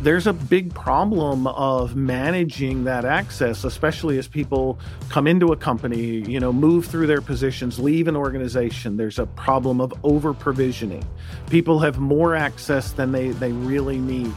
[0.00, 4.78] there's a big problem of managing that access, especially as people
[5.08, 8.96] come into a company, you know, move through their positions, leave an organization.
[8.96, 11.04] There's a problem of over provisioning.
[11.50, 14.32] People have more access than they, they really need.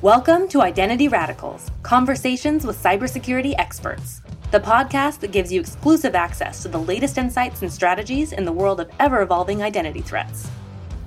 [0.00, 6.62] Welcome to Identity Radicals Conversations with Cybersecurity Experts, the podcast that gives you exclusive access
[6.62, 10.48] to the latest insights and strategies in the world of ever evolving identity threats.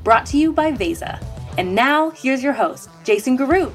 [0.03, 1.25] Brought to you by Veza.
[1.57, 3.73] And now, here's your host, Jason Garoutte.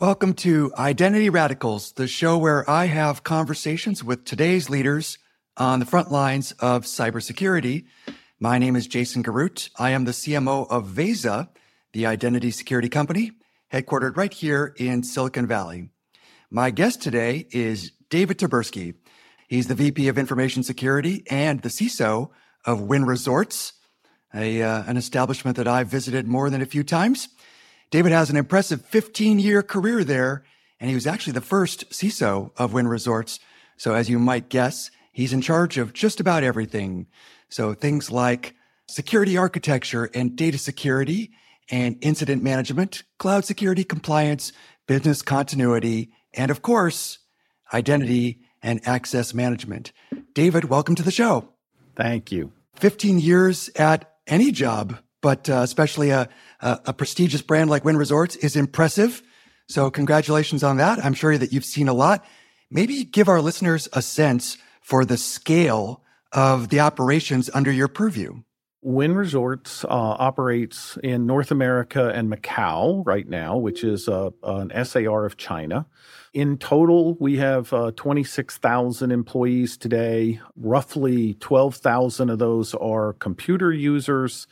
[0.00, 5.18] Welcome to Identity Radicals, the show where I have conversations with today's leaders
[5.56, 7.84] on the front lines of cybersecurity.
[8.40, 9.70] My name is Jason Garoutte.
[9.78, 11.48] I am the CMO of Veza,
[11.92, 13.30] the identity security company
[13.72, 15.90] headquartered right here in Silicon Valley.
[16.50, 18.94] My guest today is David Tyburski.
[19.46, 22.30] He's the VP of Information Security and the CISO
[22.64, 23.74] of Wynn Resorts,
[24.34, 27.28] a, uh, an establishment that I've visited more than a few times.
[27.94, 30.42] David has an impressive 15 year career there,
[30.80, 33.38] and he was actually the first CISO of Wynn Resorts.
[33.76, 37.06] So as you might guess, he's in charge of just about everything.
[37.48, 38.56] So things like
[38.88, 41.30] security architecture and data security
[41.70, 44.52] and incident management, cloud security compliance,
[44.88, 47.18] business continuity, and of course,
[47.72, 49.92] identity and access management.
[50.32, 51.48] David, welcome to the show.
[51.94, 52.50] Thank you.
[52.74, 56.28] 15 years at any job but uh, especially a,
[56.60, 59.22] a, a prestigious brand like Wynn Resorts is impressive.
[59.68, 61.02] So congratulations on that.
[61.02, 62.22] I'm sure that you've seen a lot.
[62.70, 68.42] Maybe give our listeners a sense for the scale of the operations under your purview.
[68.82, 74.84] Wynn Resorts uh, operates in North America and Macau right now, which is uh, an
[74.84, 75.86] SAR of China.
[76.34, 80.38] In total, we have uh, 26,000 employees today.
[80.54, 84.46] Roughly 12,000 of those are computer users.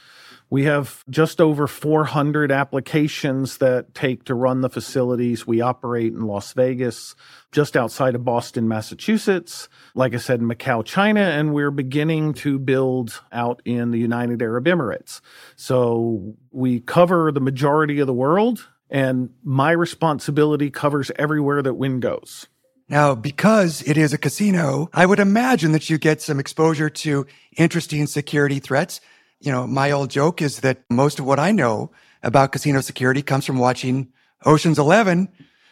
[0.52, 5.46] We have just over 400 applications that take to run the facilities.
[5.46, 7.14] We operate in Las Vegas,
[7.52, 9.70] just outside of Boston, Massachusetts.
[9.94, 14.66] Like I said, Macau, China, and we're beginning to build out in the United Arab
[14.66, 15.22] Emirates.
[15.56, 21.98] So we cover the majority of the world, and my responsibility covers everywhere that Wynn
[21.98, 22.46] goes.
[22.90, 27.26] Now, because it is a casino, I would imagine that you get some exposure to
[27.56, 29.00] interesting security threats
[29.42, 31.90] you know, my old joke is that most of what I know
[32.22, 34.12] about casino security comes from watching
[34.44, 35.28] Ocean's 11.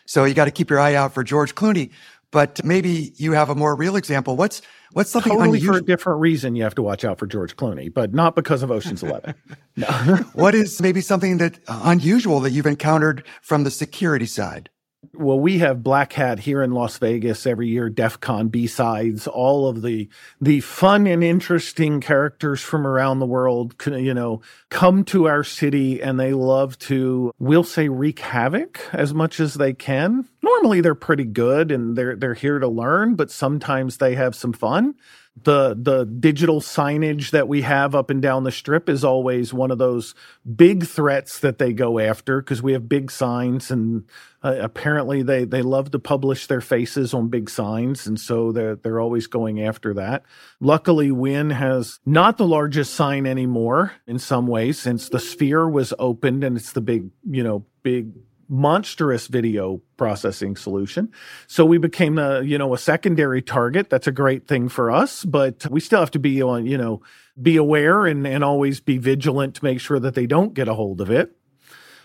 [0.06, 1.90] So you got to keep your eye out for George Clooney.
[2.32, 4.36] But maybe you have a more real example.
[4.36, 5.74] What's what's something totally unusual?
[5.74, 8.62] for a different reason you have to watch out for George Clooney, but not because
[8.62, 9.34] of Ocean's Eleven.
[9.76, 9.86] No.
[10.34, 14.68] what is maybe something that uh, unusual that you've encountered from the security side?
[15.14, 19.66] Well, we have Black Hat here in Las Vegas every year, DEF CON B-sides, all
[19.66, 20.10] of the
[20.42, 26.02] the fun and interesting characters from around the world, you know, come to our city
[26.02, 30.28] and they love to, we'll say, wreak havoc as much as they can.
[30.42, 34.52] Normally they're pretty good and they're they're here to learn, but sometimes they have some
[34.52, 34.96] fun
[35.42, 39.70] the the digital signage that we have up and down the strip is always one
[39.70, 40.14] of those
[40.56, 44.04] big threats that they go after because we have big signs and
[44.42, 48.76] uh, apparently they they love to publish their faces on big signs and so they're
[48.76, 50.24] they're always going after that.
[50.58, 55.94] Luckily Wynn has not the largest sign anymore in some ways since the sphere was
[55.98, 58.12] opened and it's the big, you know, big
[58.50, 61.10] monstrous video processing solution.
[61.46, 63.88] So we became a, you know, a secondary target.
[63.88, 67.00] That's a great thing for us, but we still have to be on, you know,
[67.40, 70.74] be aware and, and always be vigilant to make sure that they don't get a
[70.74, 71.36] hold of it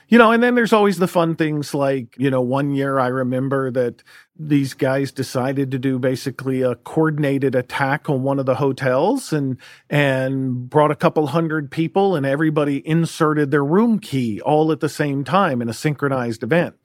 [0.07, 3.07] you know, and then there's always the fun things like, you know, one year I
[3.07, 4.03] remember that
[4.38, 9.57] these guys decided to do basically a coordinated attack on one of the hotels and
[9.90, 14.90] and brought a couple hundred people and everybody inserted their room key all at the
[14.90, 16.75] same time in a synchronized event.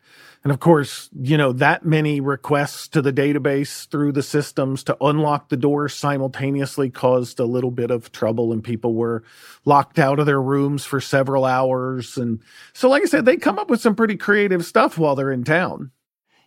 [0.42, 4.96] And of course, you know, that many requests to the database through the systems to
[5.00, 9.22] unlock the doors simultaneously caused a little bit of trouble and people were
[9.66, 12.16] locked out of their rooms for several hours.
[12.16, 12.40] And
[12.72, 15.44] so, like I said, they come up with some pretty creative stuff while they're in
[15.44, 15.90] town.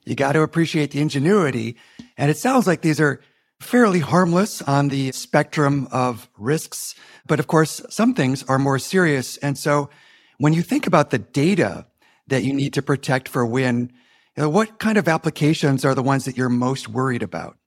[0.06, 1.78] You got to appreciate the ingenuity.
[2.18, 3.22] And it sounds like these are
[3.60, 6.96] fairly harmless on the spectrum of risks.
[7.26, 9.38] But of course, some things are more serious.
[9.38, 9.90] And so
[10.38, 11.86] when you think about the data
[12.28, 13.92] that you need to protect for Wynn.
[14.36, 17.58] You know, what kind of applications are the ones that you're most worried about?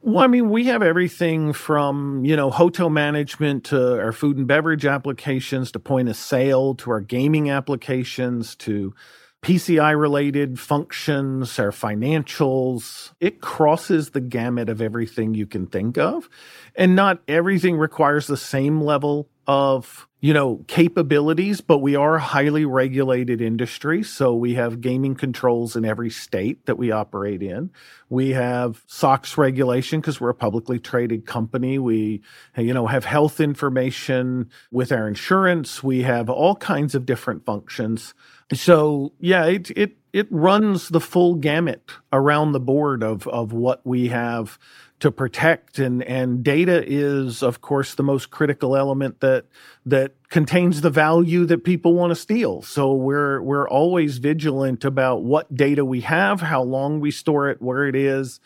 [0.00, 4.48] Well, I mean, we have everything from, you know, hotel management to our food and
[4.48, 8.94] beverage applications to point of sale to our gaming applications to
[9.42, 13.12] PCI related functions, our financials.
[13.18, 16.28] It crosses the gamut of everything you can think of.
[16.76, 22.20] And not everything requires the same level of you know capabilities but we are a
[22.20, 27.68] highly regulated industry so we have gaming controls in every state that we operate in
[28.08, 32.22] we have sox regulation because we're a publicly traded company we
[32.56, 38.14] you know have health information with our insurance we have all kinds of different functions
[38.52, 43.80] so yeah it it it runs the full gamut around the board of of what
[43.84, 44.58] we have
[45.02, 45.80] to protect.
[45.80, 49.46] And and data is of course the most critical element that
[49.84, 52.62] that contains the value that people want to steal.
[52.62, 57.60] So we're we're always vigilant about what data we have how long we store it
[57.60, 58.38] where it is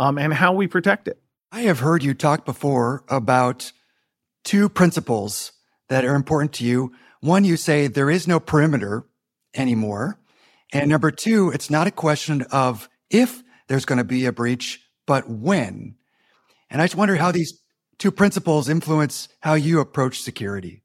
[0.00, 1.20] um, and how we protect it.
[1.52, 3.72] I have heard you talk before about
[4.42, 5.52] two principles
[5.88, 6.92] that are important to you.
[7.20, 9.04] One you say there is no perimeter
[9.54, 10.18] anymore
[10.72, 14.80] and number two it's not a question of if there's going to be a breach
[15.06, 15.96] but when
[16.70, 17.60] and I just wonder how these
[17.98, 20.82] two principles influence how you approach security.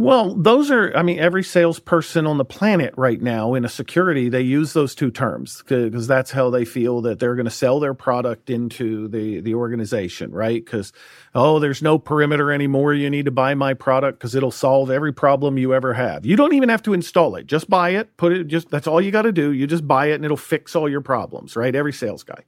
[0.00, 4.30] Well, those are, I mean, every salesperson on the planet right now in a security,
[4.30, 7.80] they use those two terms because that's how they feel that they're going to sell
[7.80, 10.64] their product into the, the organization, right?
[10.64, 10.94] Because,
[11.34, 12.94] oh, there's no perimeter anymore.
[12.94, 16.24] You need to buy my product because it'll solve every problem you ever have.
[16.24, 17.46] You don't even have to install it.
[17.46, 19.52] Just buy it, put it, just, that's all you got to do.
[19.52, 21.74] You just buy it and it'll fix all your problems, right?
[21.74, 22.42] Every sales guy.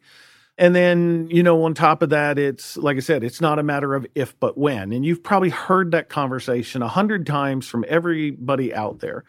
[0.58, 3.62] And then, you know, on top of that, it's like I said, it's not a
[3.62, 4.92] matter of if, but when.
[4.92, 9.24] And you've probably heard that conversation a hundred times from everybody out there.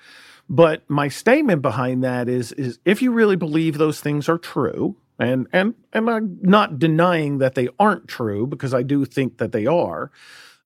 [0.50, 4.98] But my statement behind that is, is if you really believe those things are true,
[5.18, 9.52] and and and I'm not denying that they aren't true because I do think that
[9.52, 10.12] they are.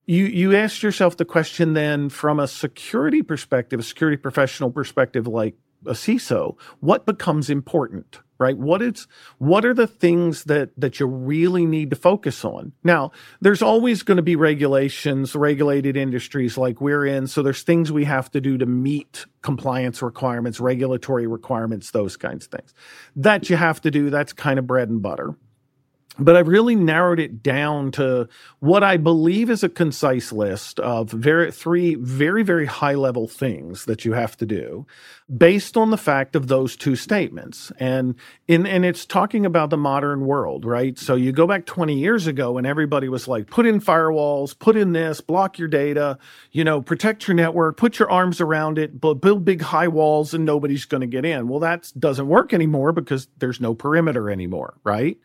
[0.05, 5.27] You you ask yourself the question then from a security perspective, a security professional perspective,
[5.27, 5.55] like
[5.85, 8.19] a CISO, what becomes important?
[8.39, 8.57] Right?
[8.57, 9.07] What is
[9.37, 12.73] what are the things that that you really need to focus on?
[12.83, 13.11] Now
[13.41, 18.05] there's always going to be regulations regulated industries like we're in so there's things we
[18.05, 22.73] have to do to meet compliance requirements regulatory requirements those kinds of things.
[23.15, 25.35] That you have to do that's kind of bread and butter
[26.19, 28.27] but I've really narrowed it down to
[28.59, 33.85] what I believe is a concise list of very three very very high level things
[33.85, 34.85] that you have to do
[35.35, 37.71] based on the fact of those two statements.
[37.79, 38.15] And
[38.47, 40.97] in and it's talking about the modern world right?
[40.97, 44.75] So you go back 20 years ago and everybody was like put in firewalls put
[44.75, 46.17] in this block your data
[46.51, 50.33] you know protect your network put your arms around it but build big high walls
[50.33, 51.47] and nobody's going to get in.
[51.47, 55.17] Well that doesn't work anymore because there's no perimeter anymore right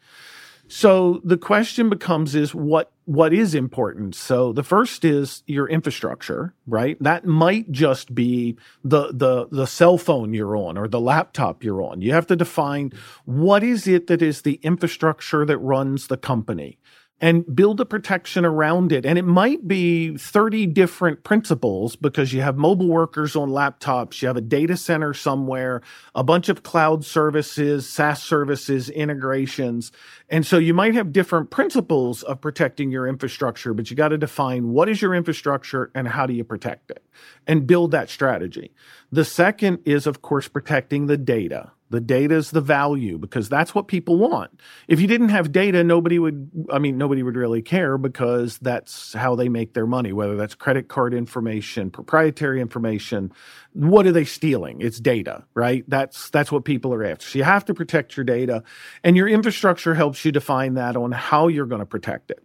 [0.75, 4.15] so the question becomes is what what is important?
[4.15, 6.97] So the first is your infrastructure, right?
[6.99, 11.83] That might just be the the the cell phone you're on or the laptop you're
[11.83, 12.01] on.
[12.01, 12.91] You have to define
[13.27, 16.79] what is it that is the infrastructure that runs the company
[17.23, 19.07] and build a protection around it.
[19.07, 24.27] And it might be 30 different principles because you have mobile workers on laptops, you
[24.27, 25.83] have a data center somewhere,
[26.17, 29.93] a bunch of cloud services, SaaS services, integrations.
[30.29, 34.19] And so you might have different principles of protecting your infrastructure, but you got to
[34.19, 37.05] define what is your infrastructure and how do you protect it
[37.47, 38.73] and build that strategy.
[39.13, 43.75] The second is, of course, protecting the data the data is the value because that's
[43.75, 44.61] what people want.
[44.89, 49.13] If you didn't have data, nobody would, I mean, nobody would really care because that's
[49.13, 53.31] how they make their money, whether that's credit card information, proprietary information.
[53.75, 54.81] What are they stealing?
[54.81, 55.85] It's data, right?
[55.87, 57.27] That's, that's what people are after.
[57.27, 58.65] So you have to protect your data
[59.05, 62.43] and your infrastructure helps you define that on how you're going to protect it.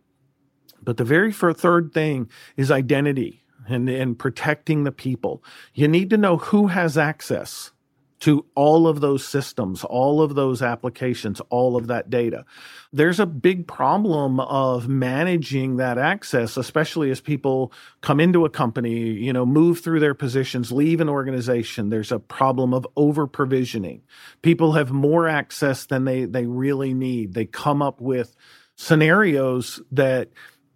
[0.83, 5.41] But the very third thing is identity and, and protecting the people.
[5.73, 7.71] You need to know who has access
[8.19, 12.45] to all of those systems, all of those applications, all of that data.
[12.91, 17.71] There's a big problem of managing that access, especially as people
[18.01, 21.89] come into a company, you know, move through their positions, leave an organization.
[21.89, 24.01] There's a problem of over provisioning.
[24.41, 27.33] People have more access than they, they really need.
[27.33, 28.35] They come up with
[28.75, 30.29] scenarios that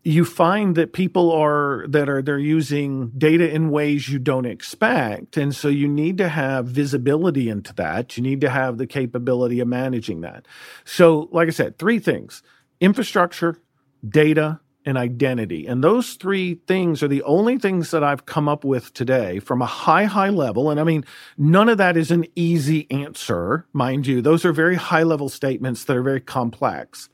[0.04, 5.38] you find that people are that are they're using data in ways you don't expect.
[5.38, 8.18] And so you need to have visibility into that.
[8.18, 10.48] You need to have the capability of managing that.
[10.86, 12.42] So like i said three things
[12.80, 13.60] infrastructure
[14.08, 15.68] data and identity.
[15.68, 19.62] And those three things are the only things that i've come up with today from
[19.62, 20.72] a high high level.
[20.72, 21.06] And i mean
[21.38, 24.24] none of that is an easy answer mind you.
[24.24, 27.10] Those are very high level statements that are very complex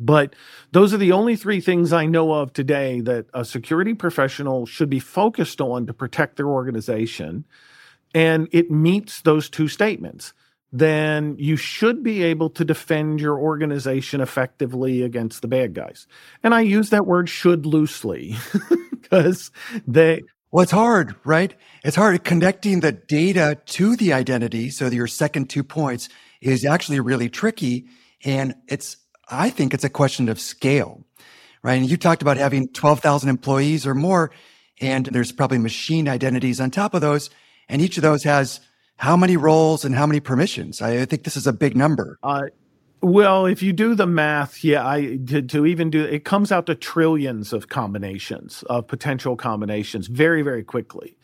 [0.00, 0.34] but
[0.72, 4.90] those are the only three things I know of today that a security professional should
[4.90, 7.44] be focused on to protect their organization.
[8.14, 10.32] And it meets those two statements.
[10.72, 16.06] then you should be able to defend your organization effectively against the bad guys.
[16.42, 18.36] And I use that word should loosely
[18.90, 19.50] because
[19.86, 20.22] they.
[20.52, 21.54] Well, it's hard, right?
[21.84, 24.70] It's hard connecting the data to the identity.
[24.70, 26.08] So your second two points
[26.40, 27.86] is actually really tricky.
[28.24, 28.96] And it's,
[29.30, 31.04] I think it's a question of scale,
[31.62, 31.80] right?
[31.80, 34.30] And you talked about having 12,000 employees or more,
[34.80, 37.30] and there's probably machine identities on top of those.
[37.68, 38.60] And each of those has
[38.96, 40.82] how many roles and how many permissions?
[40.82, 42.18] I think this is a big number.
[42.22, 42.42] Uh,
[43.02, 46.66] well, if you do the math, yeah, I to, to, even do it comes out
[46.66, 51.16] to trillions of combinations of potential combinations very, very quickly.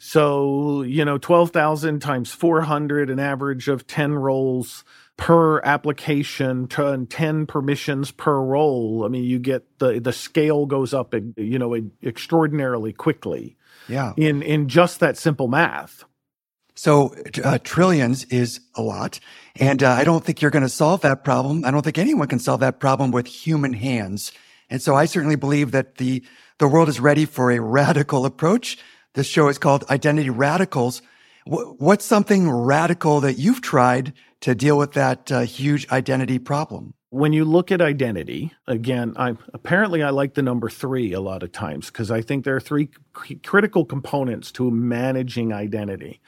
[0.00, 4.82] So, you know, 12,000 times 400, an average of 10 roles
[5.20, 7.06] per application, 10
[7.46, 9.04] permissions per role.
[9.04, 13.58] I mean, you get the, the scale goes up, you know, extraordinarily quickly.
[13.86, 14.14] Yeah.
[14.16, 16.04] In, in just that simple math.
[16.74, 19.20] So uh, trillions is a lot.
[19.56, 21.66] And uh, I don't think you're going to solve that problem.
[21.66, 24.32] I don't think anyone can solve that problem with human hands.
[24.70, 26.24] And so I certainly believe that the,
[26.56, 28.78] the world is ready for a radical approach.
[29.12, 31.02] This show is called Identity Radicals.
[31.44, 36.94] W- what's something radical that you've tried to deal with that uh, huge identity problem?
[37.10, 41.42] When you look at identity, again, I'm apparently I like the number three a lot
[41.42, 42.88] of times because I think there are three
[43.42, 46.20] critical components to managing identity.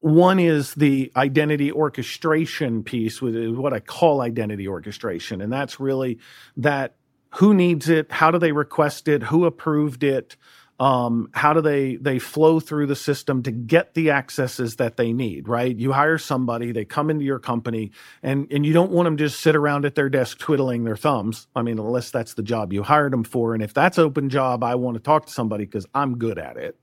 [0.00, 5.40] One is the identity orchestration piece, with what I call identity orchestration.
[5.40, 6.20] And that's really
[6.56, 6.94] that
[7.34, 10.36] who needs it, how do they request it, who approved it,
[10.78, 15.12] um, how do they they flow through the system to get the accesses that they
[15.12, 15.74] need right?
[15.76, 17.92] You hire somebody they come into your company
[18.22, 20.96] and and you don't want them to just sit around at their desk twiddling their
[20.96, 21.48] thumbs.
[21.56, 24.62] I mean unless that's the job you hired them for and if that's open job
[24.62, 26.78] i want to talk to somebody because i'm good at it.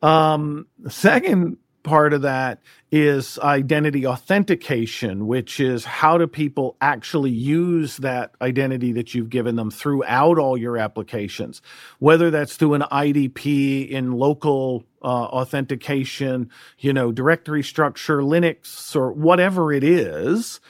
[0.00, 2.60] Um, second part of that
[2.90, 9.56] is identity authentication, which is how do people actually use that identity that you've given
[9.56, 11.60] them throughout all your applications,
[11.98, 19.12] whether that's through an IDP in local uh, authentication, you know, directory structure, Linux, or
[19.12, 20.60] whatever it is.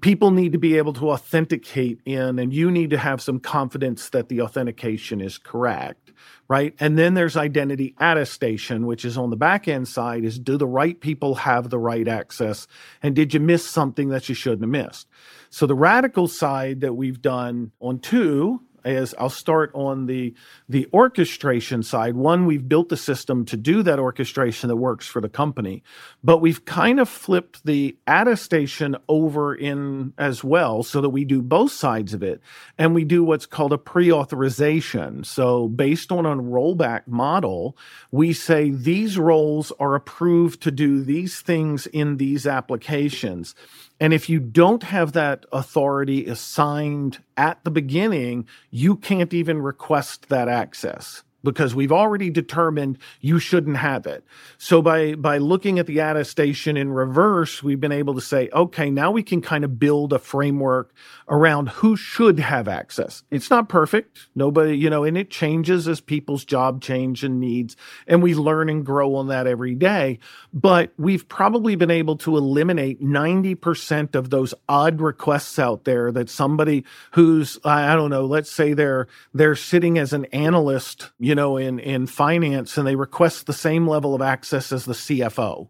[0.00, 4.08] People need to be able to authenticate in, and you need to have some confidence
[4.10, 6.04] that the authentication is correct
[6.48, 6.74] right?
[6.78, 10.66] And then there's identity attestation, which is on the back end side is do the
[10.66, 12.66] right people have the right access?
[13.02, 15.08] And did you miss something that you shouldn't have missed?
[15.50, 20.34] So the radical side that we've done on two is I'll start on the
[20.68, 22.14] the orchestration side.
[22.14, 25.82] One, we've built the system to do that orchestration that works for the company,
[26.22, 31.42] but we've kind of flipped the attestation over in as well so that we do
[31.42, 32.40] both sides of it.
[32.78, 35.24] And we do what's called a pre-authorization.
[35.24, 37.76] So based on a rollback model,
[38.10, 43.54] we say these roles are approved to do these things in these applications.
[44.00, 50.28] And if you don't have that authority assigned at the beginning, you can't even request
[50.28, 54.24] that access because we've already determined you shouldn't have it.
[54.58, 58.90] So by by looking at the attestation in reverse, we've been able to say, okay,
[58.90, 60.92] now we can kind of build a framework
[61.28, 63.22] around who should have access.
[63.30, 64.28] It's not perfect.
[64.34, 68.68] Nobody, you know, and it changes as people's job change and needs, and we learn
[68.68, 70.18] and grow on that every day.
[70.52, 76.30] But we've probably been able to eliminate 90% of those odd requests out there that
[76.30, 81.36] somebody who's I don't know, let's say they're they're sitting as an analyst, you you
[81.36, 85.66] know, in in finance, and they request the same level of access as the CFO,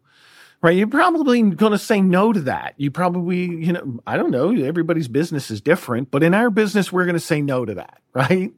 [0.61, 0.77] right?
[0.77, 2.75] You're probably going to say no to that.
[2.77, 4.55] You probably, you know, I don't know.
[4.55, 8.03] Everybody's business is different, but in our business, we're going to say no to that,
[8.13, 8.53] right?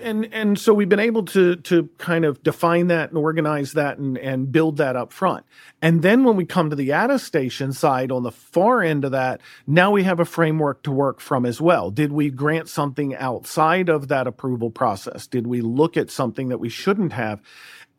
[0.00, 3.98] And and so we've been able to to kind of define that and organize that
[3.98, 5.44] and and build that up front.
[5.82, 9.40] And then when we come to the attestation side on the far end of that
[9.66, 11.90] now we have a framework to work from as well.
[11.90, 15.26] Did we grant something outside of that approval process?
[15.26, 17.42] Did we look at something that we shouldn't have?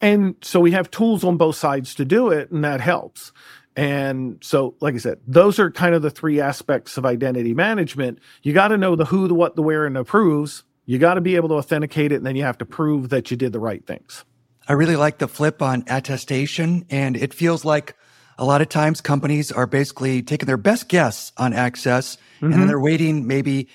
[0.02, 3.32] And so we have tools on both sides to do it and that helps.
[3.76, 8.20] And so, like I said, those are kind of the three aspects of identity management.
[8.44, 11.22] You got to know the who, the what, the where, and approves you got to
[11.22, 13.60] be able to authenticate it, and then you have to prove that you did the
[13.60, 14.26] right things.
[14.68, 17.96] I really like the flip on attestation, and it feels like
[18.38, 22.46] a lot of times companies are basically taking their best guess on access, mm-hmm.
[22.46, 22.68] and then mm-hmm.
[22.70, 23.68] they're waiting maybe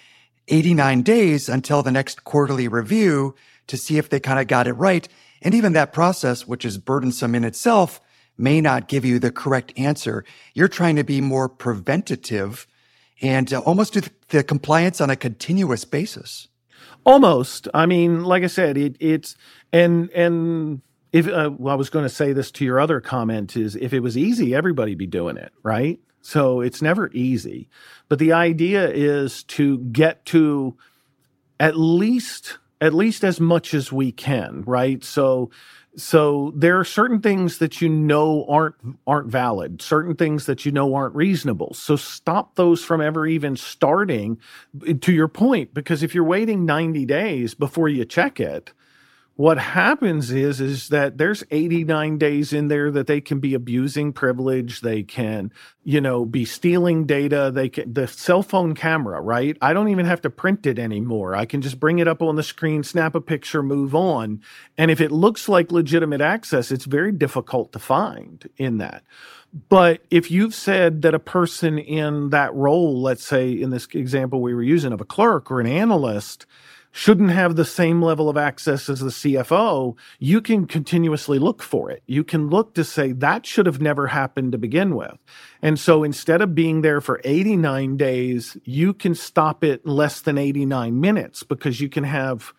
[0.49, 3.35] 89 days until the next quarterly review
[3.67, 5.07] to see if they kind of got it right.
[5.43, 8.01] And even that process, which is burdensome in itself,
[8.37, 10.25] may not give you the correct answer.
[10.55, 12.67] You're trying to be more preventative
[13.21, 16.48] and uh, almost do the compliance on a continuous basis.
[17.05, 17.69] Almost.
[17.75, 19.37] I mean, like I said, it, it's
[19.73, 20.83] and and
[21.13, 23.93] if uh, well, I was going to say this to your other comment is if
[23.93, 25.99] it was easy, everybody be doing it, right?
[26.21, 27.69] So it's never easy.
[28.09, 30.77] But the idea is to get to
[31.61, 35.03] at least at least as much as we can, right?
[35.03, 35.51] So
[35.97, 38.77] so there are certain things that you know aren't
[39.07, 41.75] aren't valid, certain things that you know aren't reasonable.
[41.75, 44.39] So stop those from ever even starting
[45.01, 48.73] to your point because if you're waiting 90 days before you check it,
[49.39, 54.13] what happens is is that there's 89 days in there that they can be abusing
[54.13, 54.81] privilege.
[54.81, 55.53] They can
[55.85, 57.53] you know be stealing data.
[57.55, 59.57] They can the cell phone camera right?
[59.63, 61.37] I don't even have to print it anymore.
[61.37, 64.43] I can just bring it up on the screen snap a picture move on.
[64.77, 69.05] And if it looks like legitimate access it's very difficult to find in that.
[69.69, 74.43] But if you've said that a person in that role let's say in this example
[74.43, 76.45] we were using of a clerk or an analyst
[76.93, 81.91] shouldn't have the same level of access as the CFO, you can continuously look for
[81.91, 82.03] it.
[82.07, 85.17] You can look to say that should have never happened to begin with.
[85.63, 90.39] And so instead of being there for 89 days, you can stop it less than
[90.39, 92.53] 89 minutes because you can have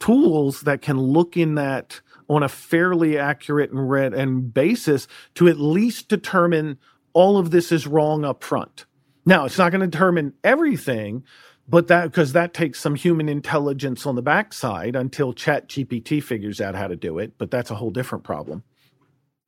[0.00, 5.48] tools that can look in that on a fairly accurate and, read and basis to
[5.48, 6.78] at least determine
[7.12, 8.86] all of this is wrong up front.
[9.24, 11.24] Now, it's not going to determine everything,
[11.68, 16.60] but that because that takes some human intelligence on the backside until chat gpt figures
[16.60, 18.62] out how to do it but that's a whole different problem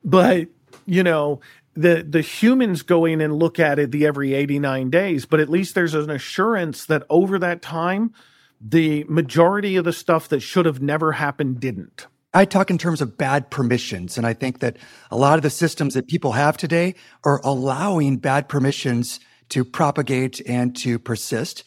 [0.04, 0.48] but
[0.86, 1.40] you know
[1.74, 5.48] the the humans go in and look at it the every 89 days but at
[5.48, 8.12] least there's an assurance that over that time
[8.60, 13.00] the majority of the stuff that should have never happened didn't I talk in terms
[13.00, 14.16] of bad permissions.
[14.16, 14.76] And I think that
[15.10, 20.40] a lot of the systems that people have today are allowing bad permissions to propagate
[20.46, 21.64] and to persist.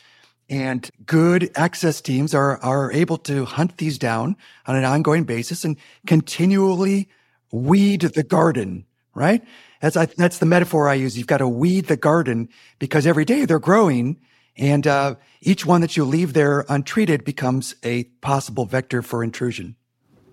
[0.53, 5.65] And good access teams are, are able to hunt these down on an ongoing basis
[5.65, 7.10] and continually
[7.51, 9.43] weed the garden, right?
[9.81, 11.17] That's, I, that's the metaphor I use.
[11.17, 14.19] You've got to weed the garden because every day they're growing
[14.55, 19.75] and uh, each one that you leave there untreated becomes a possible vector for intrusion.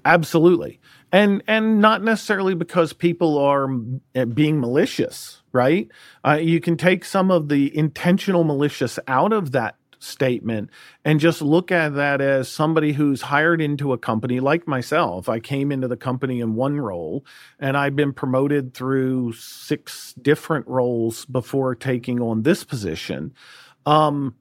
[0.05, 0.81] Absolutely.
[1.13, 3.69] And and not necessarily because people are
[4.15, 5.89] eh, being malicious, right?
[6.27, 10.71] Uh, you can take some of the intentional malicious out of that statement
[11.05, 15.29] and just look at that as somebody who's hired into a company like myself.
[15.29, 17.25] I came into the company in one role
[17.59, 23.35] and I've been promoted through six different roles before taking on this position.
[23.87, 24.35] Um,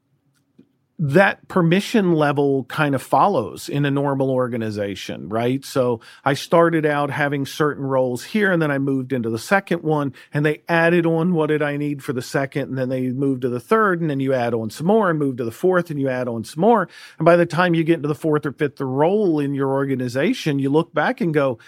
[1.01, 5.63] that permission level kind of follows in a normal organization, right?
[5.63, 9.81] So I started out having certain roles here and then I moved into the second
[9.81, 13.09] one and they added on what did I need for the second and then they
[13.11, 15.51] moved to the third and then you add on some more and move to the
[15.51, 16.89] fourth and you add on some more.
[17.17, 20.59] And by the time you get into the fourth or fifth role in your organization,
[20.59, 21.59] you look back and go,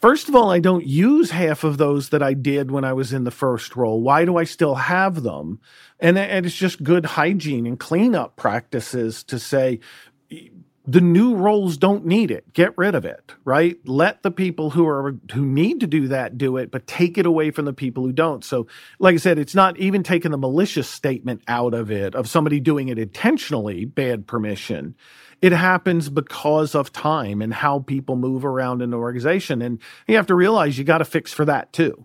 [0.00, 3.12] First of all, I don't use half of those that I did when I was
[3.12, 4.00] in the first role.
[4.00, 5.60] Why do I still have them?
[5.98, 9.80] And, and it's just good hygiene and cleanup practices to say,
[10.86, 12.52] the new roles don't need it.
[12.54, 13.76] Get rid of it, right?
[13.84, 17.26] Let the people who are who need to do that do it, but take it
[17.26, 18.42] away from the people who don't.
[18.42, 18.66] So,
[18.98, 22.58] like I said, it's not even taking the malicious statement out of it of somebody
[22.58, 24.96] doing it intentionally, bad permission
[25.42, 29.62] it happens because of time and how people move around in the organization.
[29.62, 32.04] And you have to realize you got to fix for that too.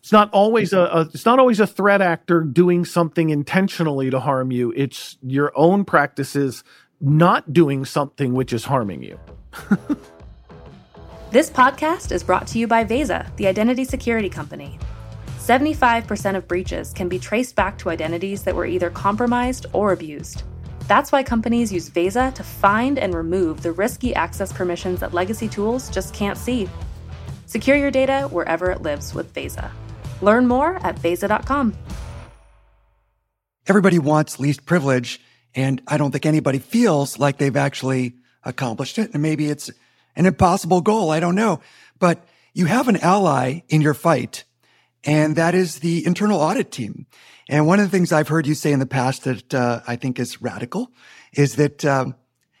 [0.00, 4.20] It's not always a, a, it's not always a threat actor doing something intentionally to
[4.20, 4.72] harm you.
[4.76, 6.62] It's your own practices
[7.00, 9.18] not doing something which is harming you.
[11.30, 14.78] this podcast is brought to you by Veza, the identity security company.
[15.38, 20.42] 75% of breaches can be traced back to identities that were either compromised or abused.
[20.86, 25.48] That's why companies use Veza to find and remove the risky access permissions that legacy
[25.48, 26.68] tools just can't see.
[27.46, 29.70] Secure your data wherever it lives with Veza.
[30.20, 31.74] Learn more at Veza.com.
[33.66, 35.20] Everybody wants least privilege,
[35.54, 39.14] and I don't think anybody feels like they've actually accomplished it.
[39.14, 39.70] And maybe it's
[40.16, 41.10] an impossible goal.
[41.10, 41.60] I don't know.
[41.98, 44.44] But you have an ally in your fight,
[45.02, 47.06] and that is the internal audit team.
[47.48, 49.96] And one of the things I've heard you say in the past that uh, I
[49.96, 50.90] think is radical
[51.32, 52.14] is that um,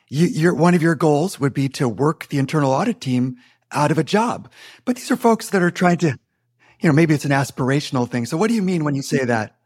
[0.08, 3.36] you, one of your goals would be to work the internal audit team
[3.72, 4.50] out of a job.
[4.84, 6.18] But these are folks that are trying to,
[6.80, 8.26] you know, maybe it's an aspirational thing.
[8.26, 9.56] So what do you mean when you say that?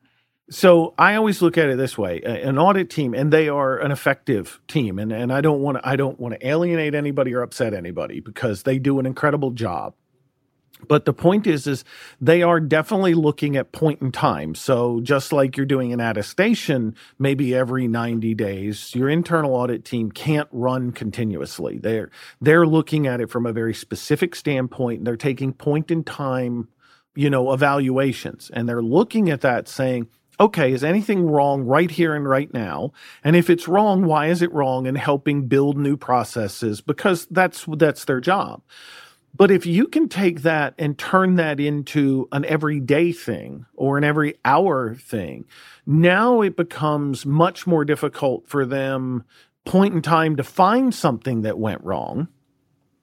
[0.51, 3.91] So I always look at it this way: an audit team, and they are an
[3.91, 7.43] effective team, and and I don't want to I don't want to alienate anybody or
[7.43, 9.95] upset anybody because they do an incredible job.
[10.87, 11.85] But the point is, is
[12.21, 14.55] they are definitely looking at point in time.
[14.55, 20.13] So just like you're doing an attestation, maybe every 90 days, your internal audit team
[20.13, 21.79] can't run continuously.
[21.79, 22.11] They're,
[22.41, 25.05] they're looking at it from a very specific standpoint.
[25.05, 26.69] They're taking point in time
[27.19, 28.49] you know, evaluations.
[28.55, 30.07] And they're looking at that saying,
[30.39, 32.93] okay, is anything wrong right here and right now?
[33.25, 34.87] And if it's wrong, why is it wrong?
[34.87, 38.63] And helping build new processes because that's, that's their job.
[39.35, 44.05] But if you can take that and turn that into an everyday thing or an
[44.05, 45.45] every hour thing,
[45.87, 49.25] now it becomes much more difficult for them
[49.65, 52.29] point in time to find something that went wrong.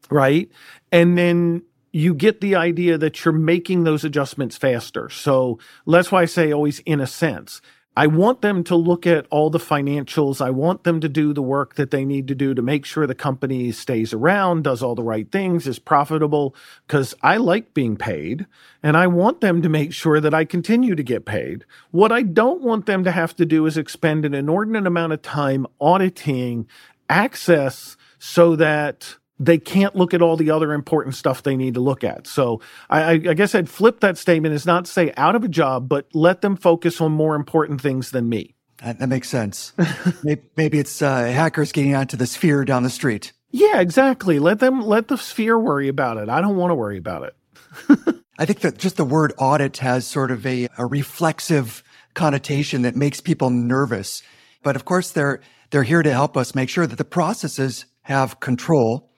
[0.09, 0.51] Right.
[0.91, 5.09] And then you get the idea that you're making those adjustments faster.
[5.09, 7.61] So that's why I say always in a sense.
[7.97, 10.41] I want them to look at all the financials.
[10.41, 13.07] I want them to do the work that they need to do to make sure
[13.07, 16.53] the company stays around, does all the right things, is profitable,
[16.85, 18.47] because I like being paid
[18.83, 21.63] and I want them to make sure that I continue to get paid.
[21.91, 25.21] What I don't want them to have to do is expend an inordinate amount of
[25.21, 26.67] time auditing
[27.09, 31.81] access so that they can't look at all the other important stuff they need to
[31.81, 32.27] look at.
[32.27, 35.89] So I, I, guess I'd flip that statement is not say out of a job,
[35.89, 38.55] but let them focus on more important things than me.
[38.83, 39.73] That, that makes sense.
[40.23, 43.33] maybe, maybe, it's uh, hackers getting onto the sphere down the street.
[43.51, 44.39] Yeah, exactly.
[44.39, 46.29] Let them let the sphere worry about it.
[46.29, 48.15] I don't want to worry about it.
[48.37, 51.83] I think that just the word audit has sort of a, a reflexive
[52.15, 54.23] connotation that makes people nervous.
[54.61, 58.39] But of course, they're they're here to help us make sure that the processes have
[58.39, 59.09] control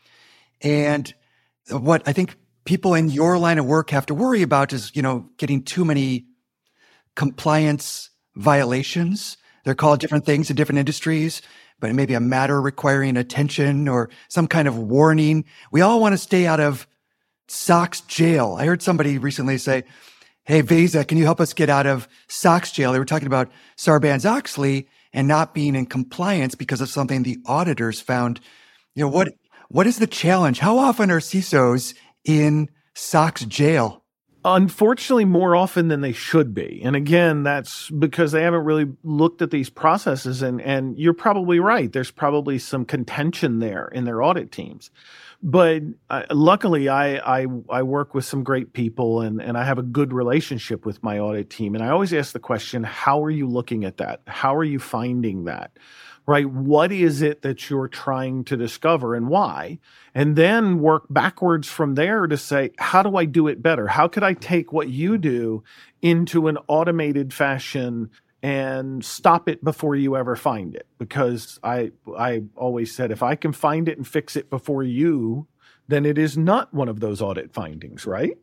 [0.61, 1.13] and
[1.69, 5.01] what I think people in your line of work have to worry about is, you
[5.01, 6.25] know, getting too many
[7.15, 9.37] compliance violations.
[9.63, 11.41] They're called different things in different industries,
[11.79, 15.45] but it may be a matter requiring attention or some kind of warning.
[15.71, 16.87] We all want to stay out of
[17.47, 18.55] SOX jail.
[18.59, 19.83] I heard somebody recently say,
[20.43, 22.93] Hey, Veza, can you help us get out of SOX jail?
[22.93, 27.99] They were talking about Sarbanes-Oxley and not being in compliance because of something the auditors
[27.99, 28.39] found.
[28.95, 29.27] You know, what,
[29.69, 30.59] what is the challenge?
[30.59, 34.03] How often are CISOs in SOX jail?
[34.45, 36.81] Unfortunately, more often than they should be.
[36.83, 40.41] And again, that's because they haven't really looked at these processes.
[40.41, 41.91] And, and you're probably right.
[41.91, 44.89] There's probably some contention there in their audit teams.
[45.43, 49.77] But uh, luckily, I, I, I work with some great people and, and I have
[49.77, 51.75] a good relationship with my audit team.
[51.75, 54.21] And I always ask the question, how are you looking at that?
[54.27, 55.71] How are you finding that?
[56.27, 56.49] Right?
[56.49, 59.79] What is it that you're trying to discover and why?
[60.13, 63.87] And then work backwards from there to say, how do I do it better?
[63.87, 65.63] How could I take what you do
[66.01, 68.11] into an automated fashion
[68.43, 70.85] and stop it before you ever find it?
[70.99, 75.47] Because I, I always said, if I can find it and fix it before you,
[75.87, 78.37] then it is not one of those audit findings, right?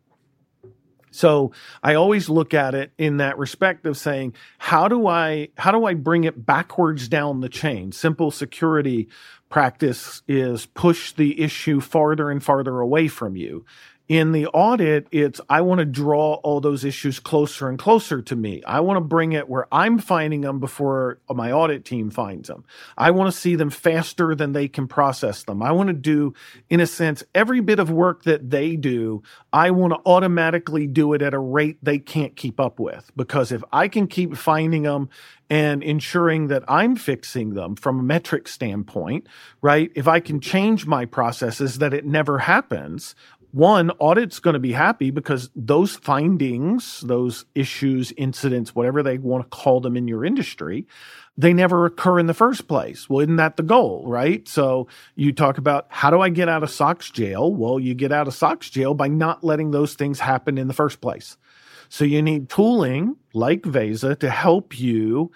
[1.14, 5.70] So I always look at it in that respect of saying, how do I, how
[5.70, 7.92] do I bring it backwards down the chain?
[7.92, 9.08] Simple security
[9.48, 13.64] practice is push the issue farther and farther away from you.
[14.06, 18.36] In the audit, it's I want to draw all those issues closer and closer to
[18.36, 18.62] me.
[18.66, 22.66] I want to bring it where I'm finding them before my audit team finds them.
[22.98, 25.62] I want to see them faster than they can process them.
[25.62, 26.34] I want to do,
[26.68, 29.22] in a sense, every bit of work that they do,
[29.54, 33.10] I want to automatically do it at a rate they can't keep up with.
[33.16, 35.08] Because if I can keep finding them
[35.50, 39.26] and ensuring that I'm fixing them from a metric standpoint,
[39.60, 39.90] right?
[39.94, 43.14] If I can change my processes that it never happens,
[43.54, 49.48] one, audit's going to be happy because those findings, those issues, incidents, whatever they want
[49.48, 50.88] to call them in your industry,
[51.36, 53.08] they never occur in the first place.
[53.08, 54.46] Well, isn't that the goal, right?
[54.48, 57.54] So you talk about how do I get out of SOX jail?
[57.54, 60.74] Well, you get out of SOX jail by not letting those things happen in the
[60.74, 61.36] first place.
[61.88, 65.30] So you need tooling like Veza to help you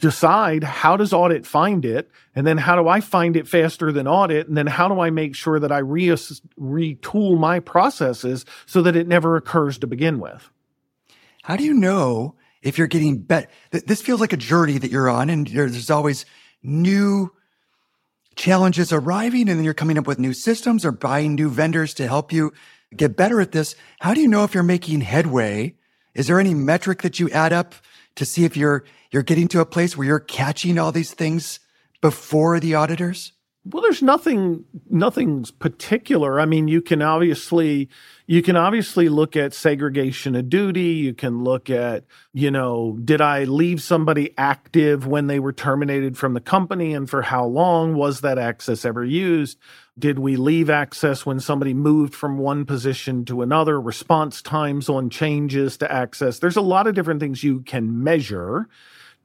[0.00, 4.08] decide how does audit find it and then how do i find it faster than
[4.08, 8.82] audit and then how do i make sure that i re- retool my processes so
[8.82, 10.50] that it never occurs to begin with?
[11.42, 15.08] How do you know if you're getting better this feels like a journey that you're
[15.08, 16.24] on and there's always
[16.62, 17.30] new
[18.36, 22.06] challenges arriving and then you're coming up with new systems or buying new vendors to
[22.06, 22.52] help you
[22.96, 23.76] get better at this.
[24.00, 25.74] How do you know if you're making headway?
[26.14, 27.74] Is there any metric that you add up
[28.20, 31.58] to see if you're you're getting to a place where you're catching all these things
[32.02, 33.32] before the auditors?
[33.66, 36.40] Well, there's nothing nothing's particular.
[36.40, 37.90] I mean, you can obviously
[38.26, 40.92] you can obviously look at segregation of duty.
[40.94, 46.16] You can look at, you know, did I leave somebody active when they were terminated
[46.16, 49.58] from the company and for how long was that access ever used?
[49.98, 53.78] Did we leave access when somebody moved from one position to another?
[53.78, 56.38] Response times on changes to access.
[56.38, 58.70] There's a lot of different things you can measure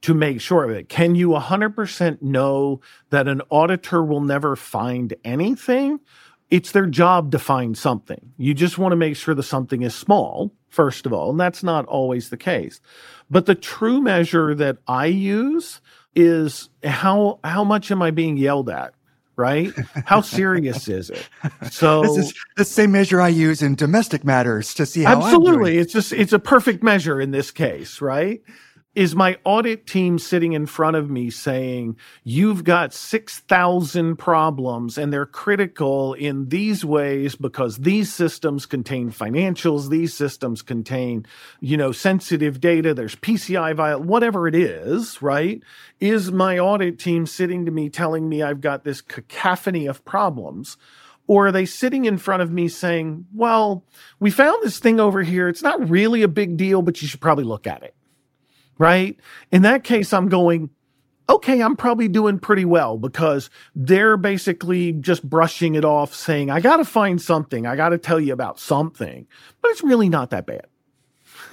[0.06, 0.88] to make sure of it.
[0.88, 6.00] Can you 100% know that an auditor will never find anything?
[6.50, 8.32] it's their job to find something.
[8.36, 11.62] You just want to make sure the something is small, first of all, and that's
[11.62, 12.80] not always the case.
[13.30, 15.80] But the true measure that I use
[16.14, 18.94] is how how much am I being yelled at?
[19.34, 19.72] Right?
[20.06, 21.28] How serious is it?
[21.70, 25.78] So this is the same measure I use in domestic matters to see how absolutely.
[25.78, 28.40] It's just it's a perfect measure in this case, right?
[28.96, 35.12] Is my audit team sitting in front of me saying, You've got 6,000 problems and
[35.12, 41.26] they're critical in these ways because these systems contain financials, these systems contain,
[41.60, 45.62] you know, sensitive data, there's PCI viol, whatever it is, right?
[46.00, 50.78] Is my audit team sitting to me telling me I've got this cacophony of problems?
[51.28, 53.84] Or are they sitting in front of me saying, Well,
[54.20, 55.48] we found this thing over here.
[55.48, 57.95] It's not really a big deal, but you should probably look at it
[58.78, 59.16] right?
[59.50, 60.70] In that case, I'm going,
[61.28, 66.60] okay, I'm probably doing pretty well because they're basically just brushing it off, saying, I
[66.60, 67.66] got to find something.
[67.66, 69.26] I got to tell you about something.
[69.60, 70.66] But it's really not that bad.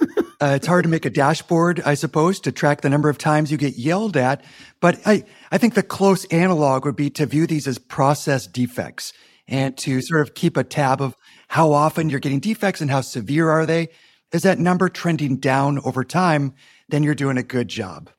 [0.40, 3.50] uh, it's hard to make a dashboard, I suppose, to track the number of times
[3.50, 4.44] you get yelled at.
[4.80, 9.12] But I, I think the close analog would be to view these as process defects
[9.46, 11.16] and to sort of keep a tab of
[11.48, 13.88] how often you're getting defects and how severe are they.
[14.32, 16.54] Is that number trending down over time?
[16.88, 18.10] Then you're doing a good job.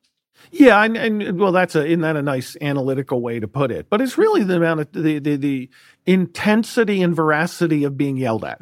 [0.52, 3.88] Yeah, and, and well, that's a isn't that a nice analytical way to put it?
[3.90, 5.70] But it's really the amount of the the, the
[6.06, 8.60] intensity and veracity of being yelled at.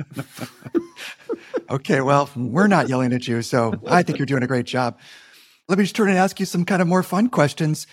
[1.70, 4.98] okay, well, we're not yelling at you, so I think you're doing a great job.
[5.68, 7.86] Let me just turn and ask you some kind of more fun questions.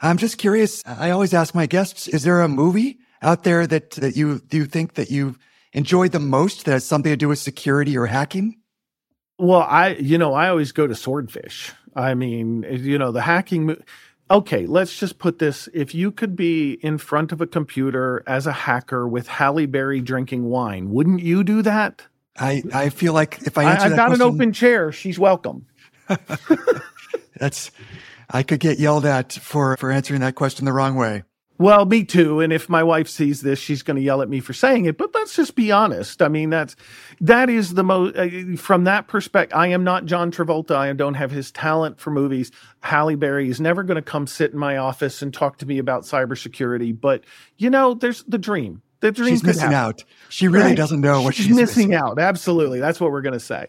[0.00, 0.82] I'm just curious.
[0.86, 4.58] I always ask my guests: Is there a movie out there that that you do
[4.58, 5.36] you think that you
[5.72, 8.56] enjoyed the most that has something to do with security or hacking?
[9.38, 11.72] Well, I, you know, I always go to Swordfish.
[11.94, 13.66] I mean, you know, the hacking.
[13.66, 13.76] Mo-
[14.30, 15.68] Okay, let's just put this.
[15.72, 20.02] If you could be in front of a computer as a hacker with Halle Berry
[20.02, 22.06] drinking wine, wouldn't you do that?
[22.38, 24.92] I, I feel like if I answer I, have got question, an open chair.
[24.92, 25.66] She's welcome.
[27.36, 27.70] That's,
[28.30, 31.22] I could get yelled at for, for answering that question the wrong way.
[31.58, 32.38] Well, me too.
[32.40, 34.96] And if my wife sees this, she's going to yell at me for saying it.
[34.96, 36.22] But let's just be honest.
[36.22, 36.76] I mean, that's
[37.20, 39.58] that is the most uh, from that perspective.
[39.58, 40.76] I am not John Travolta.
[40.76, 42.52] I don't have his talent for movies.
[42.80, 45.78] Halle Berry is never going to come sit in my office and talk to me
[45.78, 46.98] about cybersecurity.
[46.98, 47.24] But
[47.56, 48.80] you know, there's the dream.
[49.00, 49.30] The dream.
[49.30, 49.74] She's missing happen.
[49.74, 50.04] out.
[50.28, 50.76] She really right?
[50.76, 52.20] doesn't know what she's, she's missing, missing out.
[52.20, 53.66] Absolutely, that's what we're going to say.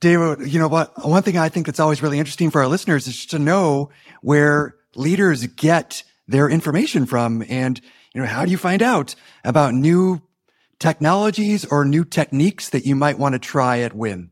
[0.00, 1.06] David, you know what?
[1.06, 3.90] One thing I think that's always really interesting for our listeners is to know
[4.22, 7.80] where leaders get their information from and
[8.14, 9.14] you know how do you find out
[9.44, 10.22] about new
[10.78, 14.30] technologies or new techniques that you might want to try at Wynn?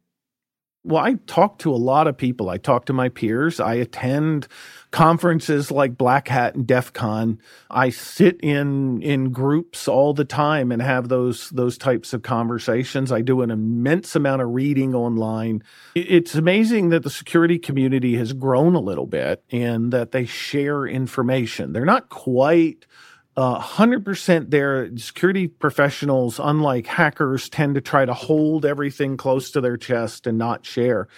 [0.89, 2.49] Well, I talk to a lot of people.
[2.49, 3.61] I talk to my peers.
[3.61, 4.49] I attend
[4.91, 7.39] conferences like Black Hat and DEF CON.
[7.71, 13.13] I sit in in groups all the time and have those those types of conversations.
[13.13, 15.63] I do an immense amount of reading online.
[15.95, 20.87] It's amazing that the security community has grown a little bit and that they share
[20.87, 21.75] information.
[21.75, 22.87] They're not quite
[23.39, 24.91] uh, 100% there.
[24.99, 30.39] Security professionals, unlike hackers, tend to try to hold everything close to their chest and
[30.39, 31.09] not share.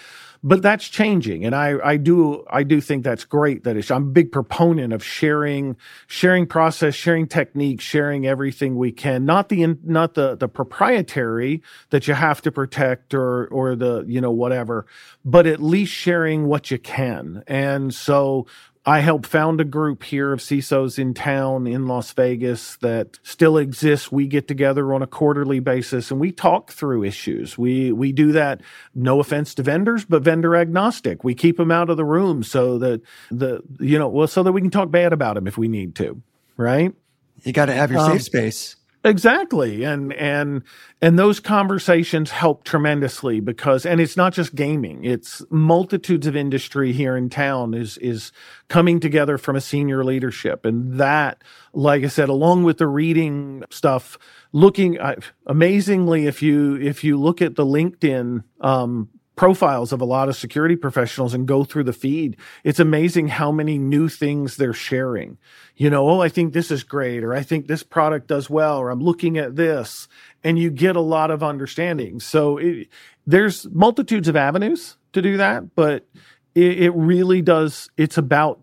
[0.44, 3.64] But that's changing, and I, I do I do think that's great.
[3.64, 9.26] That I'm a big proponent of sharing sharing process, sharing techniques, sharing everything we can.
[9.26, 14.22] Not the not the the proprietary that you have to protect or or the you
[14.22, 14.86] know whatever,
[15.26, 17.44] but at least sharing what you can.
[17.46, 18.46] And so
[18.86, 23.58] I helped found a group here of CISOs in town in Las Vegas that still
[23.58, 24.10] exists.
[24.10, 27.58] We get together on a quarterly basis and we talk through issues.
[27.58, 28.62] We we do that.
[28.94, 31.22] No offense to vendors, but vendor agnostic.
[31.22, 34.52] We keep them out of the room so that the you know well so that
[34.52, 36.22] we can talk bad about them if we need to.
[36.56, 36.94] Right.
[37.42, 38.76] You got to have your um, safe space.
[39.02, 39.82] Exactly.
[39.84, 40.62] And and
[41.00, 45.04] and those conversations help tremendously because and it's not just gaming.
[45.04, 48.30] It's multitudes of industry here in town is is
[48.68, 53.64] coming together from a senior leadership and that like I said along with the reading
[53.70, 54.18] stuff
[54.52, 60.04] looking uh, amazingly if you if you look at the LinkedIn um, profiles of a
[60.04, 64.56] lot of security professionals and go through the feed, it's amazing how many new things
[64.56, 65.38] they're sharing.
[65.76, 68.78] You know, oh, I think this is great, or I think this product does well,
[68.78, 70.08] or I'm looking at this,
[70.44, 72.20] and you get a lot of understanding.
[72.20, 72.88] So it,
[73.26, 76.06] there's multitudes of avenues to do that, but
[76.54, 77.88] it, it really does.
[77.96, 78.60] It's about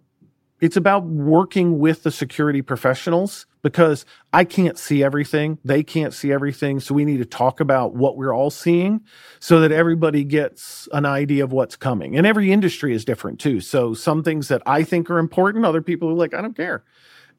[0.60, 5.58] it's about working with the security professionals because I can't see everything.
[5.66, 6.80] They can't see everything.
[6.80, 9.02] So we need to talk about what we're all seeing
[9.42, 12.16] so that everybody gets an idea of what's coming.
[12.16, 13.60] And every industry is different too.
[13.60, 16.86] So some things that I think are important, other people are like, I don't care.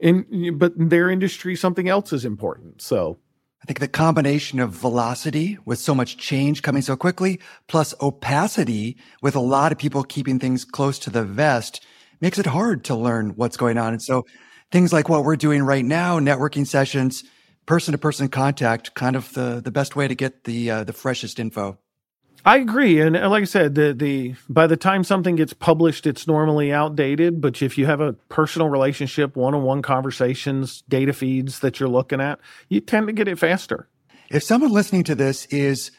[0.00, 2.82] In, but in their industry, something else is important.
[2.82, 3.18] So
[3.62, 8.98] I think the combination of velocity with so much change coming so quickly, plus opacity
[9.22, 11.82] with a lot of people keeping things close to the vest
[12.20, 13.94] makes it hard to learn what's going on.
[13.94, 14.26] And so
[14.70, 17.24] things like what we're doing right now, networking sessions,
[17.66, 20.92] person to person contact, kind of the, the best way to get the, uh, the
[20.92, 21.78] freshest info.
[22.44, 26.26] I agree, and like I said, the the by the time something gets published, it's
[26.26, 27.40] normally outdated.
[27.40, 31.88] But if you have a personal relationship, one on one conversations, data feeds that you're
[31.88, 33.88] looking at, you tend to get it faster.
[34.30, 35.90] If someone listening to this is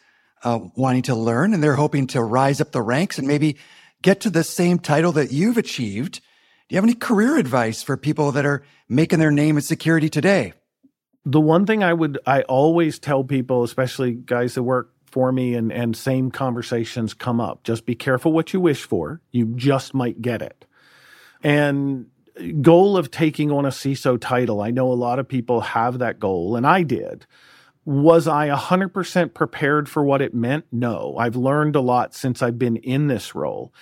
[0.43, 3.57] uh, wanting to learn and they're hoping to rise up the ranks and maybe
[4.01, 6.21] get to the same title that you've achieved,
[6.69, 10.07] do you have any career advice for people that are making their name in security
[10.07, 10.53] today?
[11.25, 15.55] The one thing I would I always tell people, especially guys that work for me
[15.55, 17.63] and, and same conversations come up.
[17.63, 19.19] Just be careful what you wish for.
[19.31, 20.65] You just might get it.
[21.41, 22.05] And
[22.61, 26.19] goal of taking on a CISO title, I know a lot of people have that
[26.19, 27.25] goal, and I did.
[27.85, 30.65] Was I 100% prepared for what it meant?
[30.71, 31.15] No.
[31.17, 33.73] I've learned a lot since I've been in this role.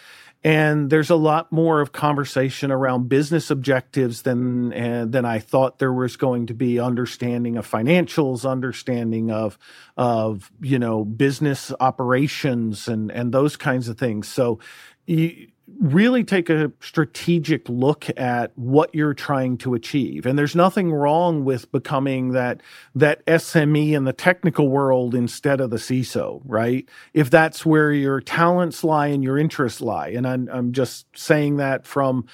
[0.47, 5.77] And there's a lot more of conversation around business objectives than uh, than I thought
[5.77, 6.79] there was going to be.
[6.79, 9.59] Understanding of financials, understanding of
[9.97, 14.29] of you know business operations, and and those kinds of things.
[14.29, 14.59] So.
[15.05, 15.47] You,
[15.79, 20.25] really take a strategic look at what you're trying to achieve.
[20.25, 22.61] And there's nothing wrong with becoming that
[22.95, 26.87] that SME in the technical world instead of the CISO, right?
[27.13, 30.09] If that's where your talents lie and your interests lie.
[30.09, 32.25] And I'm, I'm just saying that from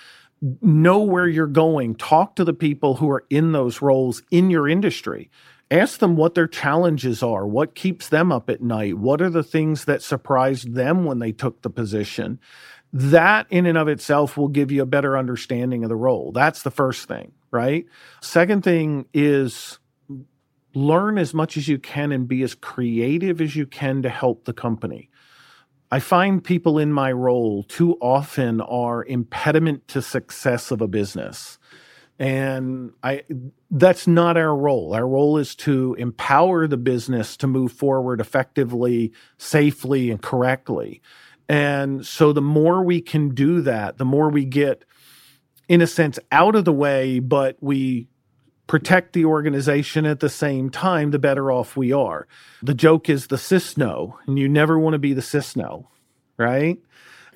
[0.61, 4.67] know where you're going, talk to the people who are in those roles in your
[4.67, 5.31] industry.
[5.71, 9.41] Ask them what their challenges are, what keeps them up at night, what are the
[9.41, 12.39] things that surprised them when they took the position
[12.93, 16.31] that in and of itself will give you a better understanding of the role.
[16.31, 17.85] That's the first thing, right?
[18.21, 19.79] Second thing is
[20.75, 24.45] learn as much as you can and be as creative as you can to help
[24.45, 25.09] the company.
[25.91, 31.59] I find people in my role too often are impediment to success of a business.
[32.19, 33.23] And I
[33.71, 34.93] that's not our role.
[34.93, 41.01] Our role is to empower the business to move forward effectively, safely, and correctly.
[41.49, 44.85] And so the more we can do that, the more we get,
[45.67, 48.07] in a sense, out of the way, but we
[48.67, 52.27] protect the organization at the same time, the better off we are.
[52.61, 55.87] The joke is the CISNO, and you never want to be the CISNO,
[56.37, 56.77] right?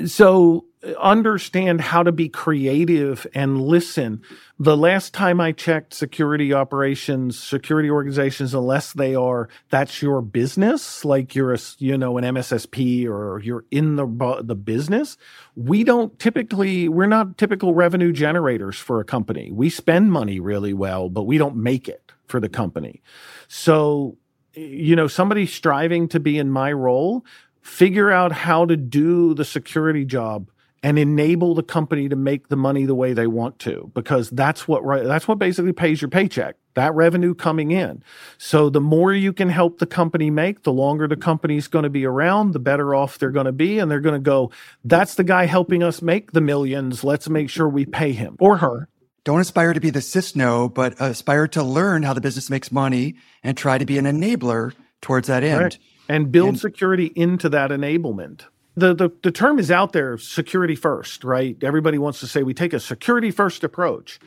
[0.06, 0.66] So
[1.00, 4.22] understand how to be creative and listen.
[4.60, 11.04] The last time I checked security operations, security organizations, unless they are that's your business,
[11.04, 15.18] like you're a you know an MSSP or you're in the the business,
[15.56, 19.52] we don't typically we're not typical revenue generators for a company.
[19.52, 23.02] We spend money really well, but we don't make it for the company.
[23.48, 24.18] So
[24.54, 27.26] you know somebody striving to be in my role
[27.62, 30.50] figure out how to do the security job
[30.88, 34.70] and enable the company to make the money the way they want to because that's
[34.70, 38.02] what that's what basically pays your paycheck that revenue coming in
[38.38, 41.90] so the more you can help the company make the longer the company's going to
[41.90, 44.50] be around the better off they're going to be and they're going to go
[44.86, 48.56] that's the guy helping us make the millions let's make sure we pay him or
[48.56, 48.88] her
[49.26, 53.16] don't aspire to be the CISNO, but aspire to learn how the business makes money
[53.44, 55.62] and try to be an enabler towards that end.
[55.62, 55.78] Right
[56.10, 58.46] and build and, security into that enablement.
[58.78, 61.58] The, the, the term is out there security first, right?
[61.64, 64.20] Everybody wants to say we take a security first approach.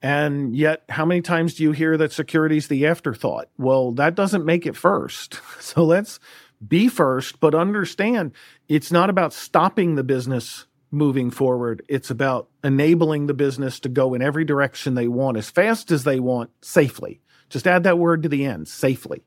[0.00, 3.48] And yet, how many times do you hear that security is the afterthought?
[3.58, 5.40] Well, that doesn't make it first.
[5.60, 6.18] So let's
[6.66, 8.32] be first, but understand
[8.68, 11.82] it's not about stopping the business moving forward.
[11.88, 16.04] It's about enabling the business to go in every direction they want as fast as
[16.04, 17.20] they want safely.
[17.50, 19.24] Just add that word to the end safely.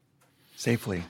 [0.56, 1.04] Safely.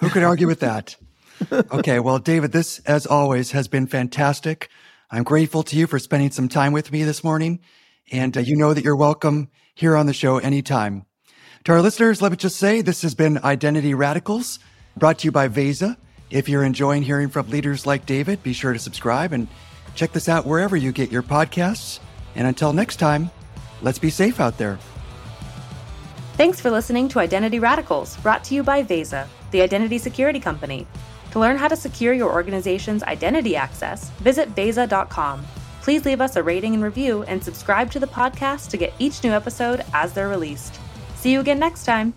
[0.00, 0.96] Who could argue with that?
[1.70, 4.68] Okay, well, David, this, as always, has been fantastic.
[5.10, 7.60] I'm grateful to you for spending some time with me this morning.
[8.10, 11.06] And uh, you know that you're welcome here on the show anytime.
[11.64, 14.58] To our listeners, let me just say this has been Identity Radicals,
[14.96, 15.96] brought to you by Veza.
[16.30, 19.48] If you're enjoying hearing from leaders like David, be sure to subscribe and
[19.94, 22.00] check this out wherever you get your podcasts.
[22.34, 23.30] And until next time,
[23.82, 24.78] let's be safe out there.
[26.34, 30.86] Thanks for listening to Identity Radicals, brought to you by Veza, the identity security company.
[31.34, 35.44] To learn how to secure your organization's identity access, visit Veza.com.
[35.82, 39.24] Please leave us a rating and review and subscribe to the podcast to get each
[39.24, 40.78] new episode as they're released.
[41.16, 42.14] See you again next time.